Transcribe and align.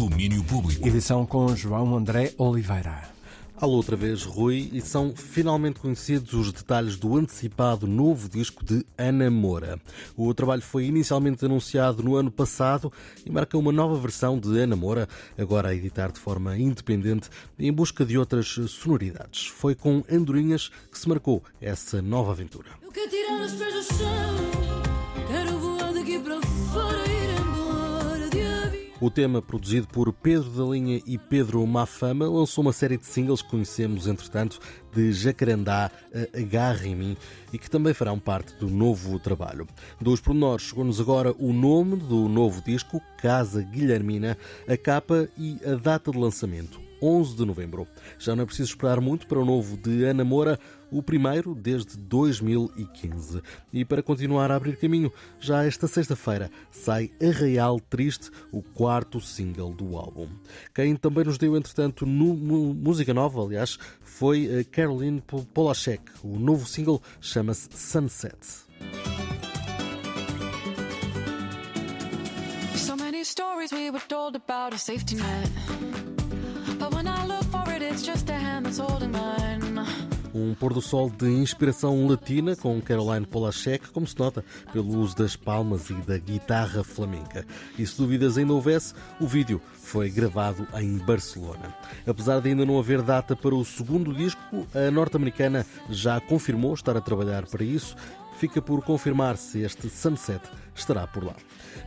Domínio 0.00 0.42
Público. 0.44 0.88
Edição 0.88 1.26
com 1.26 1.54
João 1.54 1.94
André 1.94 2.32
Oliveira. 2.38 3.02
Alô 3.54 3.74
outra 3.74 3.94
vez, 3.96 4.22
Rui, 4.24 4.70
e 4.72 4.80
são 4.80 5.14
finalmente 5.14 5.78
conhecidos 5.78 6.32
os 6.32 6.50
detalhes 6.50 6.96
do 6.96 7.18
antecipado 7.18 7.86
novo 7.86 8.26
disco 8.26 8.64
de 8.64 8.82
Ana 8.96 9.30
Moura. 9.30 9.78
O 10.16 10.32
trabalho 10.32 10.62
foi 10.62 10.86
inicialmente 10.86 11.44
anunciado 11.44 12.02
no 12.02 12.16
ano 12.16 12.30
passado 12.30 12.90
e 13.26 13.30
marca 13.30 13.58
uma 13.58 13.70
nova 13.70 13.94
versão 14.00 14.38
de 14.38 14.58
Ana 14.58 14.74
Moura, 14.74 15.06
agora 15.36 15.68
a 15.68 15.74
editar 15.74 16.10
de 16.10 16.18
forma 16.18 16.56
independente 16.56 17.28
em 17.58 17.70
busca 17.70 18.02
de 18.02 18.16
outras 18.16 18.58
sonoridades. 18.68 19.48
Foi 19.48 19.74
com 19.74 20.02
Andorinhas 20.10 20.70
que 20.90 20.98
se 20.98 21.06
marcou 21.06 21.44
essa 21.60 22.00
nova 22.00 22.32
aventura. 22.32 22.70
Eu 22.82 22.90
quero 22.90 23.10
tirar 23.10 23.44
os 23.44 23.52
pés 23.52 23.74
do 23.74 23.82
chão, 23.82 25.26
quero 25.28 25.58
voar 25.58 25.92
daqui 25.92 26.18
para 26.18 26.40
fora 26.40 27.04
ir. 27.06 27.39
O 29.00 29.10
tema, 29.10 29.40
produzido 29.40 29.88
por 29.88 30.12
Pedro 30.12 30.50
da 30.50 30.62
Linha 30.62 31.00
e 31.06 31.16
Pedro 31.16 31.66
Mafama, 31.66 32.28
lançou 32.28 32.60
uma 32.60 32.72
série 32.72 32.98
de 32.98 33.06
singles 33.06 33.40
que 33.40 33.48
conhecemos, 33.48 34.06
entretanto, 34.06 34.60
de 34.94 35.10
Jacarandá 35.10 35.90
Agarra 36.36 36.86
em 36.86 36.94
Mim 36.94 37.16
e 37.50 37.56
que 37.56 37.70
também 37.70 37.94
farão 37.94 38.18
parte 38.18 38.54
do 38.56 38.68
novo 38.68 39.18
trabalho. 39.18 39.66
Dos 39.98 40.20
pormenores, 40.20 40.66
chegou-nos 40.66 41.00
agora 41.00 41.34
o 41.38 41.50
nome 41.50 41.96
do 41.96 42.28
novo 42.28 42.62
disco, 42.62 43.00
Casa 43.16 43.62
Guilhermina, 43.62 44.36
a 44.68 44.76
capa 44.76 45.30
e 45.38 45.56
a 45.64 45.76
data 45.76 46.10
de 46.10 46.18
lançamento. 46.18 46.89
11 47.02 47.36
de 47.36 47.44
novembro. 47.44 47.86
Já 48.18 48.34
não 48.34 48.42
é 48.42 48.46
preciso 48.46 48.70
esperar 48.70 49.00
muito 49.00 49.26
para 49.26 49.38
o 49.38 49.44
novo 49.44 49.76
de 49.76 50.04
Ana 50.04 50.24
Moura, 50.24 50.58
o 50.90 51.02
primeiro 51.02 51.54
desde 51.54 51.96
2015. 51.96 53.42
E 53.72 53.84
para 53.84 54.02
continuar 54.02 54.50
a 54.50 54.56
abrir 54.56 54.76
caminho, 54.76 55.12
já 55.38 55.64
esta 55.64 55.86
sexta-feira 55.86 56.50
sai 56.70 57.10
Arraial 57.22 57.80
Triste, 57.80 58.30
o 58.50 58.62
quarto 58.62 59.20
single 59.20 59.72
do 59.72 59.96
álbum. 59.96 60.28
Quem 60.74 60.96
também 60.96 61.24
nos 61.24 61.38
deu, 61.38 61.56
entretanto, 61.56 62.04
no, 62.04 62.34
música 62.34 63.14
nova, 63.14 63.42
aliás, 63.42 63.78
foi 64.02 64.60
a 64.60 64.64
Caroline 64.64 65.22
Polachek. 65.54 66.02
O 66.22 66.38
novo 66.38 66.66
single 66.66 67.00
chama-se 67.20 67.68
Sunset. 67.74 68.68
So 72.76 72.96
many 72.96 73.24
stories 73.24 73.72
we 73.72 73.90
were 73.90 74.02
told 74.08 74.36
about 74.36 74.74
a 74.74 74.78
safety 74.78 75.16
net. 75.16 75.89
Um 80.32 80.54
pôr 80.54 80.72
do 80.72 80.80
sol 80.80 81.10
de 81.10 81.28
inspiração 81.28 82.06
latina 82.06 82.54
com 82.54 82.80
Caroline 82.80 83.26
Polachek, 83.26 83.88
como 83.88 84.06
se 84.06 84.16
nota 84.16 84.44
pelo 84.72 84.96
uso 84.98 85.16
das 85.16 85.34
palmas 85.34 85.90
e 85.90 85.94
da 85.94 86.16
guitarra 86.16 86.84
flamenca. 86.84 87.44
E 87.76 87.84
se 87.84 87.96
dúvidas 87.96 88.38
ainda 88.38 88.52
houvesse, 88.52 88.94
o 89.20 89.26
vídeo 89.26 89.60
foi 89.74 90.08
gravado 90.08 90.68
em 90.78 90.98
Barcelona. 90.98 91.74
Apesar 92.06 92.40
de 92.40 92.50
ainda 92.50 92.64
não 92.64 92.78
haver 92.78 93.02
data 93.02 93.34
para 93.34 93.54
o 93.54 93.64
segundo 93.64 94.14
disco, 94.14 94.40
a 94.72 94.88
norte-americana 94.90 95.66
já 95.88 96.20
confirmou 96.20 96.74
estar 96.74 96.96
a 96.96 97.00
trabalhar 97.00 97.44
para 97.46 97.64
isso. 97.64 97.96
Fica 98.40 98.62
por 98.62 98.82
confirmar 98.82 99.36
se 99.36 99.60
este 99.60 99.90
Sunset 99.90 100.40
estará 100.74 101.06
por 101.06 101.22
lá. 101.22 101.36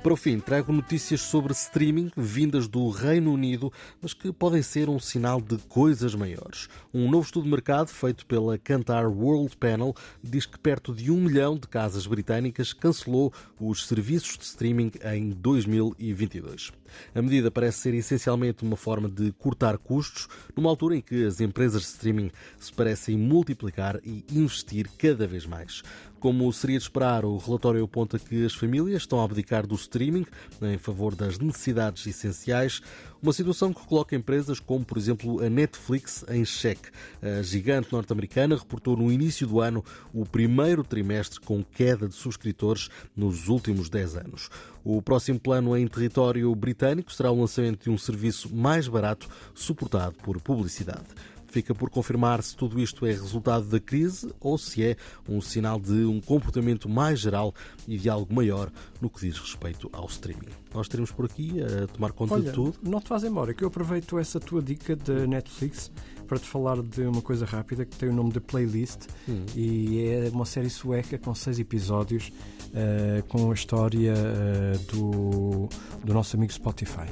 Para 0.03 0.13
o 0.13 0.15
fim, 0.15 0.39
trago 0.39 0.71
notícias 0.71 1.21
sobre 1.21 1.51
streaming 1.51 2.11
vindas 2.15 2.67
do 2.67 2.89
Reino 2.89 3.33
Unido, 3.33 3.73
mas 3.99 4.13
que 4.13 4.31
podem 4.31 4.61
ser 4.61 4.87
um 4.87 4.99
sinal 4.99 5.41
de 5.41 5.57
coisas 5.67 6.13
maiores. 6.13 6.67
Um 6.93 7.09
novo 7.09 7.25
estudo 7.25 7.45
de 7.45 7.49
mercado 7.49 7.87
feito 7.87 8.23
pela 8.27 8.55
Kantar 8.57 9.07
World 9.07 9.57
Panel 9.57 9.95
diz 10.21 10.45
que 10.45 10.59
perto 10.59 10.93
de 10.93 11.09
um 11.09 11.21
milhão 11.21 11.55
de 11.57 11.67
casas 11.67 12.05
britânicas 12.05 12.71
cancelou 12.71 13.33
os 13.59 13.87
serviços 13.87 14.37
de 14.37 14.43
streaming 14.43 14.91
em 15.11 15.31
2022. 15.31 16.71
A 17.15 17.21
medida 17.21 17.49
parece 17.49 17.79
ser 17.79 17.93
essencialmente 17.95 18.63
uma 18.63 18.77
forma 18.77 19.09
de 19.09 19.31
cortar 19.31 19.77
custos, 19.77 20.27
numa 20.55 20.69
altura 20.69 20.97
em 20.97 21.01
que 21.01 21.25
as 21.25 21.41
empresas 21.41 21.81
de 21.81 21.87
streaming 21.87 22.31
se 22.59 22.71
parecem 22.71 23.17
multiplicar 23.17 23.99
e 24.03 24.23
investir 24.31 24.89
cada 24.97 25.25
vez 25.25 25.45
mais. 25.45 25.81
Como 26.19 26.42
seria 26.51 26.77
de 26.77 26.83
esperar, 26.83 27.25
o 27.25 27.37
relatório 27.37 27.83
aponta 27.83 28.19
que 28.19 28.45
as 28.45 28.53
famílias 28.53 29.03
estão 29.03 29.21
a 29.21 29.23
abdicar 29.23 29.65
do 29.65 29.75
streaming 29.75 30.25
em 30.61 30.77
favor 30.77 31.15
das 31.15 31.39
necessidades 31.39 32.05
essenciais, 32.05 32.81
uma 33.21 33.31
situação 33.31 33.73
que 33.73 33.85
coloca 33.87 34.15
empresas 34.15 34.59
como, 34.59 34.83
por 34.83 34.97
exemplo, 34.97 35.41
a 35.41 35.49
Netflix 35.49 36.25
em 36.29 36.43
xeque. 36.43 36.89
A 37.21 37.41
gigante 37.41 37.93
norte-americana 37.93 38.57
reportou 38.57 38.97
no 38.97 39.11
início 39.11 39.47
do 39.47 39.61
ano 39.61 39.83
o 40.13 40.25
primeiro 40.25 40.83
trimestre 40.83 41.39
com 41.39 41.63
queda 41.63 42.07
de 42.07 42.15
subscritores 42.15 42.89
nos 43.15 43.47
últimos 43.47 43.89
10 43.89 44.17
anos. 44.17 44.49
O 44.83 45.01
próximo 45.01 45.39
plano 45.39 45.77
em 45.77 45.87
território 45.87 46.53
britânico 46.53 47.13
será 47.13 47.31
o 47.31 47.39
lançamento 47.39 47.83
de 47.83 47.89
um 47.89 47.97
serviço 47.97 48.53
mais 48.53 48.87
barato, 48.87 49.29
suportado 49.53 50.15
por 50.21 50.41
publicidade. 50.41 51.05
Fica 51.53 51.75
por 51.75 51.87
confirmar 51.91 52.41
se 52.41 52.55
tudo 52.57 52.79
isto 52.79 53.05
é 53.05 53.11
resultado 53.11 53.65
da 53.67 53.79
crise 53.79 54.33
ou 54.39 54.57
se 54.57 54.83
é 54.83 54.97
um 55.29 55.39
sinal 55.39 55.79
de 55.79 56.03
um 56.03 56.19
comportamento 56.19 56.89
mais 56.89 57.19
geral 57.19 57.53
e 57.87 57.95
de 57.95 58.09
algo 58.09 58.33
maior 58.33 58.71
no 58.99 59.07
que 59.07 59.19
diz 59.21 59.37
respeito 59.37 59.87
ao 59.93 60.07
streaming. 60.07 60.49
Nós 60.73 60.87
teremos 60.87 61.11
por 61.11 61.25
aqui 61.25 61.57
a 61.61 61.85
tomar 61.85 62.11
conta 62.11 62.33
Olha, 62.33 62.45
de 62.45 62.51
tudo. 62.53 62.73
não 62.81 62.99
te 62.99 63.07
vás 63.07 63.23
embora, 63.23 63.53
que 63.53 63.63
eu 63.63 63.67
aproveito 63.67 64.17
essa 64.17 64.39
tua 64.39 64.63
dica 64.63 64.95
da 64.95 65.27
Netflix 65.27 65.91
para 66.27 66.39
te 66.39 66.47
falar 66.47 66.81
de 66.81 67.01
uma 67.03 67.21
coisa 67.21 67.45
rápida 67.45 67.85
que 67.85 67.95
tem 67.97 68.09
o 68.09 68.13
nome 68.13 68.31
de 68.31 68.39
Playlist 68.39 69.01
Hum. 69.29 69.45
e 69.55 69.99
é 70.07 70.29
uma 70.33 70.45
série 70.45 70.71
sueca 70.71 71.19
com 71.19 71.35
seis 71.35 71.59
episódios 71.59 72.31
eh, 72.73 73.23
com 73.27 73.51
a 73.51 73.53
história 73.53 74.11
eh, 74.15 74.77
do, 74.91 75.69
do 76.03 76.13
nosso 76.15 76.35
amigo 76.35 76.51
Spotify. 76.51 77.05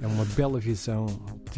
É 0.00 0.06
uma 0.06 0.24
bela 0.24 0.58
visão 0.58 1.06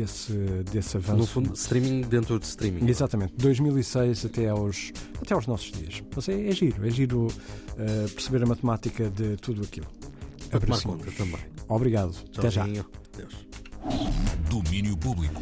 desse, 0.01 0.33
desse 0.73 0.97
avanço. 0.97 1.19
No 1.19 1.27
fundo, 1.27 1.55
streaming 1.55 2.03
dentro 2.03 2.39
de 2.39 2.47
streaming. 2.47 2.89
Exatamente, 2.89 3.35
2006 3.37 4.25
até 4.25 4.49
aos, 4.49 4.93
até 5.21 5.35
aos 5.35 5.47
nossos 5.47 5.71
dias. 5.73 6.03
Mas 6.15 6.29
é, 6.29 6.49
é 6.49 6.53
giro, 6.53 6.87
é 6.87 6.91
giro 6.91 7.29
eh, 7.79 8.07
perceber 8.15 8.43
a 8.43 8.47
matemática 8.47 9.11
de 9.11 9.37
tudo 9.37 9.63
aquilo. 9.63 9.87
Para 10.51 10.61
tomar 10.61 10.83
conta 10.83 11.11
também. 11.13 11.41
Obrigado, 11.69 12.15
até 12.37 12.51
já. 12.51 12.65
Adeus. 12.65 13.47
Domínio 14.49 14.97
Público. 14.97 15.35